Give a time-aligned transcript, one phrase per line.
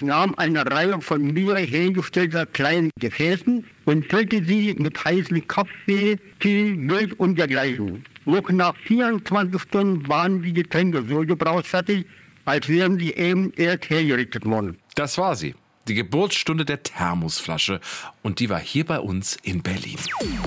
[0.00, 6.18] Ich nahm eine Reihe von mir hergestellter kleinen Gefäßen und füllte sie mit heißem Kaffee,
[6.40, 8.02] Tee, Milch und dergleichen.
[8.24, 12.06] Noch nach 24 Stunden waren die Getränke so gebrauchsfertig,
[12.46, 14.78] als wären sie eben erst hergerichtet worden.
[14.94, 15.54] Das war sie.
[15.86, 17.80] Die Geburtsstunde der Thermosflasche.
[18.22, 19.98] Und die war hier bei uns in Berlin.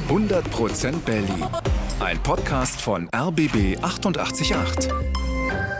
[0.10, 1.46] 100% Berlin.
[2.00, 4.90] Ein Podcast von RBB 888.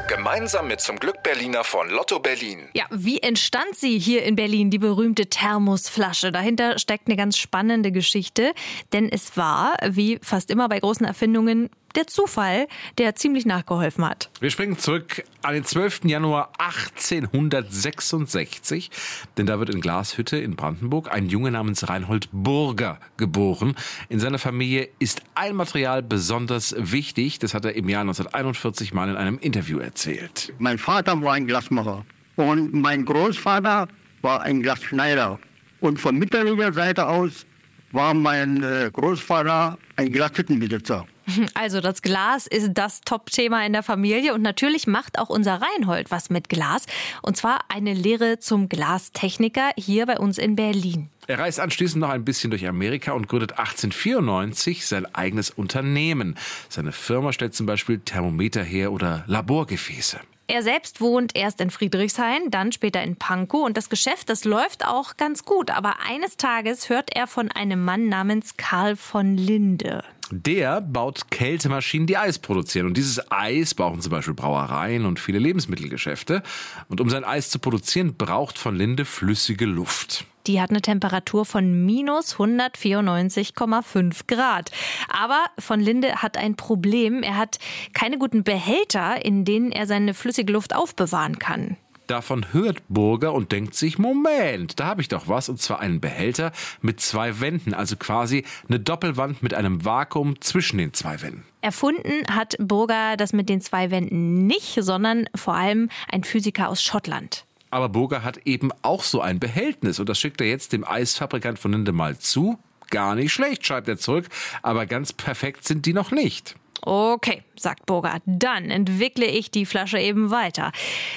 [0.08, 2.68] Gemeinsam mit zum Glück Berliner von Lotto Berlin.
[2.74, 6.34] Ja, wie entstand sie hier in Berlin, die berühmte Thermosflasche?
[6.34, 8.54] Dahinter steckt eine ganz spannende Geschichte,
[8.92, 14.29] denn es war, wie fast immer bei großen Erfindungen, der Zufall, der ziemlich nachgeholfen hat.
[14.39, 16.02] Wir springen zurück an den 12.
[16.06, 18.92] Januar 1866,
[19.38, 23.75] denn da wird in Glashütte in Brandenburg ein Junge namens Reinhold Burger geboren.
[24.10, 29.10] In seiner Familie ist ein Material besonders wichtig, das hat er im Jahr 1941 mal
[29.10, 30.54] in einem Interview erzählt.
[30.60, 32.05] Mein Vater war ein Glasmacher
[32.36, 33.88] und mein Großvater
[34.22, 35.39] war ein Glasschneider.
[35.80, 37.45] Und von mütterlicher Seite aus
[37.91, 41.05] war mein äh, Großvater ein Glashüttenbesitzer.
[41.53, 46.12] Also das Glas ist das Top-Thema in der Familie und natürlich macht auch unser Reinhold
[46.12, 46.86] was mit Glas.
[47.22, 51.09] Und zwar eine Lehre zum Glastechniker hier bei uns in Berlin.
[51.28, 56.36] Er reist anschließend noch ein bisschen durch Amerika und gründet 1894 sein eigenes Unternehmen.
[56.70, 60.20] Seine Firma stellt zum Beispiel Thermometer her oder Laborgefäße.
[60.48, 64.86] Er selbst wohnt erst in Friedrichshain, dann später in Pankow und das Geschäft, das läuft
[64.86, 65.72] auch ganz gut.
[65.72, 70.04] Aber eines Tages hört er von einem Mann namens Karl von Linde.
[70.42, 72.88] Der baut Kältemaschinen, die Eis produzieren.
[72.88, 76.42] Und dieses Eis brauchen zum Beispiel Brauereien und viele Lebensmittelgeschäfte.
[76.89, 80.26] Und um sein Eis zu produzieren, braucht von Linde flüssige Luft.
[80.48, 84.72] Die hat eine Temperatur von minus 194,5 Grad.
[85.08, 87.22] Aber von Linde hat ein Problem.
[87.22, 87.59] Er hat
[87.94, 91.78] keine guten Behälter, in denen er seine flüssige Luft aufbewahren kann.
[92.07, 96.01] Davon hört Burger und denkt sich, Moment, da habe ich doch was, und zwar einen
[96.01, 96.51] Behälter
[96.81, 101.45] mit zwei Wänden, also quasi eine Doppelwand mit einem Vakuum zwischen den zwei Wänden.
[101.61, 106.83] Erfunden hat Burger das mit den zwei Wänden nicht, sondern vor allem ein Physiker aus
[106.83, 107.45] Schottland.
[107.69, 111.58] Aber Burger hat eben auch so ein Behältnis und das schickt er jetzt dem Eisfabrikant
[111.58, 112.59] von Linde mal zu.
[112.89, 114.27] Gar nicht schlecht, schreibt er zurück,
[114.61, 116.55] aber ganz perfekt sind die noch nicht.
[116.86, 120.71] Okay, sagt Burger, dann entwickle ich die Flasche eben weiter.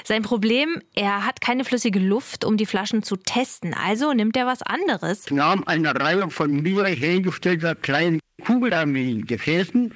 [0.04, 3.74] Sein Problem, er hat keine flüssige Luft, um die Flaschen zu testen.
[3.74, 5.26] Also nimmt er was anderes.
[5.26, 9.92] Ich nahm eine Reihe von mir hergestellter kleinen kugelarmigen Gefäßen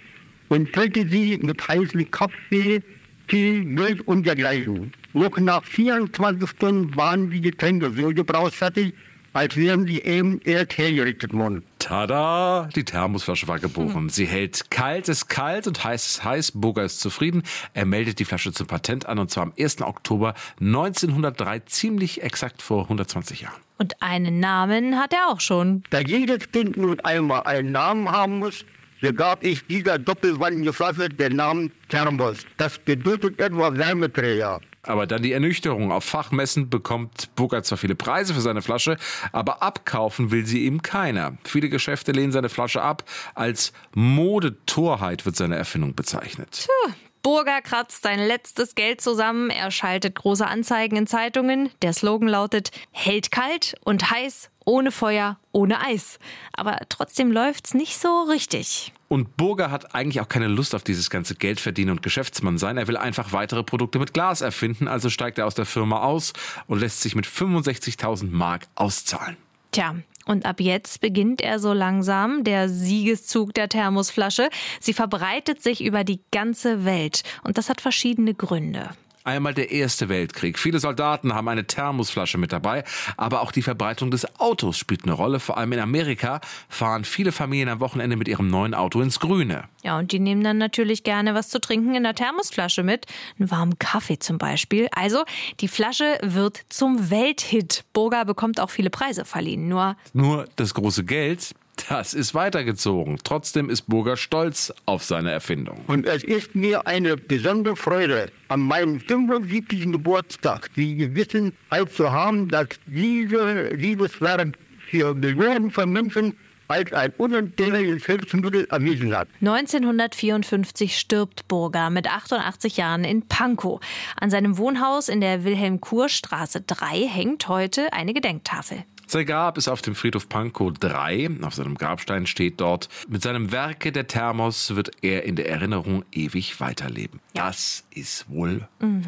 [0.49, 2.83] und füllte sie mit heißem Kaffee,
[3.29, 4.93] Tee, Milch und dergleichen.
[5.13, 8.93] Noch nach 24 Stunden waren die Getränke so gebrauchsfertig,
[9.33, 11.63] als wären sie eben erst hergerichtet worden.
[11.81, 12.69] Tada!
[12.77, 14.11] Die Thermosflasche war geboren.
[14.11, 16.53] Sie hält kalt, ist kalt und heiß ist heiß.
[16.53, 17.43] Burger ist zufrieden.
[17.75, 19.81] Er meldet die Flasche zum Patent an und zwar am 1.
[19.81, 23.61] Oktober 1903, ziemlich exakt vor 120 Jahren.
[23.79, 25.83] Und einen Namen hat er auch schon.
[25.89, 28.65] Da jedes Kind nun einmal einen Namen haben muss,
[29.01, 32.39] so gab ich dieser doppelwandigen Flasche den Namen Thermos.
[32.57, 34.61] Das bedeutet etwa Wärmeträger.
[34.83, 35.93] Aber dann die Ernüchterung.
[35.93, 38.97] Auf Fachmessen bekommt Burger zwar viele Preise für seine Flasche,
[39.33, 41.37] aber abkaufen will sie ihm keiner.
[41.45, 43.05] Viele Geschäfte lehnen seine Flasche ab.
[43.35, 46.67] Als Modetorheit wird seine Erfindung bezeichnet.
[46.67, 46.93] Puh.
[47.23, 51.69] Burger kratzt sein letztes Geld zusammen, er schaltet große Anzeigen in Zeitungen.
[51.83, 56.19] Der Slogan lautet: hält kalt und heiß, ohne Feuer, ohne Eis.
[56.53, 58.93] Aber trotzdem läuft's nicht so richtig.
[59.09, 62.79] Und Burger hat eigentlich auch keine Lust auf dieses ganze Geldverdienen und Geschäftsmann sein.
[62.79, 66.33] Er will einfach weitere Produkte mit Glas erfinden, also steigt er aus der Firma aus
[66.69, 69.37] und lässt sich mit 65.000 Mark auszahlen.
[69.73, 74.49] Tja, und ab jetzt beginnt er so langsam der Siegeszug der Thermosflasche.
[74.79, 77.23] Sie verbreitet sich über die ganze Welt.
[77.43, 78.91] Und das hat verschiedene Gründe.
[79.23, 80.59] Einmal der Erste Weltkrieg.
[80.59, 82.85] Viele Soldaten haben eine Thermosflasche mit dabei,
[83.19, 85.41] aber auch die Verbreitung des Autos spielt eine Rolle.
[85.41, 89.65] Vor allem in Amerika fahren viele Familien am Wochenende mit ihrem neuen Auto ins Grüne.
[89.83, 93.07] Ja, und die nehmen dann natürlich gerne was zu trinken in der Thermosflasche mit.
[93.39, 94.89] Einen warmen Kaffee zum Beispiel.
[94.93, 95.25] Also,
[95.61, 97.85] die Flasche wird zum Welthit.
[97.93, 99.69] Burger bekommt auch viele Preise verliehen.
[99.69, 99.97] Nur.
[100.15, 101.55] Nur das große Geld
[101.91, 103.19] das ist weitergezogen.
[103.25, 105.85] Trotzdem ist Burger stolz auf seine Erfindung.
[105.89, 109.91] Und es ist mir eine besondere Freude, an meinem 75.
[109.91, 114.57] Geburtstag die Gewissenheit zu haben, dass diese Liebeswerk
[114.89, 116.37] für Millionen von Menschen
[116.69, 119.27] als ein unentbehrliches Hilfsmittel erwiesen hat.
[119.41, 123.81] 1954 stirbt Burger mit 88 Jahren in Pankow.
[124.15, 128.85] An seinem Wohnhaus in der Wilhelm-Kur-Straße 3 hängt heute eine Gedenktafel.
[129.11, 131.31] Sein Grab ist auf dem Friedhof Pankow 3.
[131.43, 136.05] Auf seinem Grabstein steht dort, mit seinem Werke der Thermos wird er in der Erinnerung
[136.13, 137.19] ewig weiterleben.
[137.35, 137.49] Ja.
[137.49, 139.03] Das ist wohl mhm.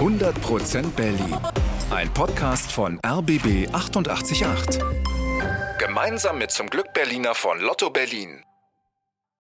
[0.00, 1.36] 100% Berlin.
[1.92, 4.82] Ein Podcast von RBB 888.
[5.78, 8.42] Gemeinsam mit zum Glück Berliner von Lotto Berlin.